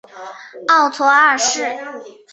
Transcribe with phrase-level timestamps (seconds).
[0.69, 1.63] 奥托二世。